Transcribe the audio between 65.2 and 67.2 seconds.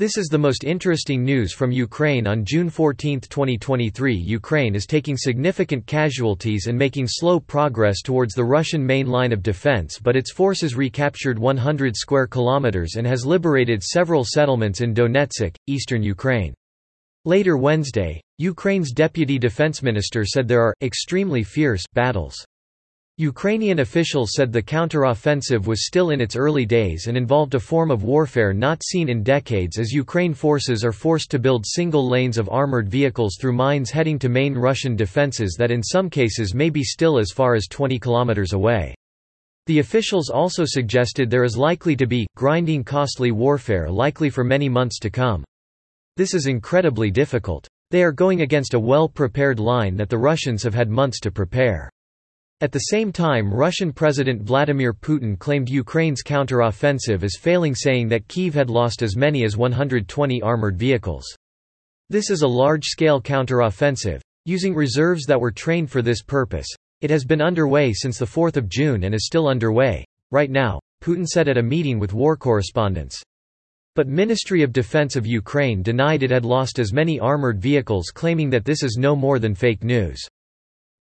that were trained for this purpose. It